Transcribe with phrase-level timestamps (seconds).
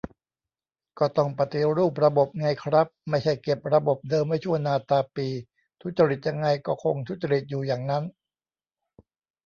[0.99, 5.27] ก็ต้องปฏิรูประบบไงครับ ไม่ใช่เก็บระบบเดิมไว้ชั่วนาตาปี
[5.81, 8.03] ทุจริตยังไงก็คงทุจริตอยู่อย่างนั้น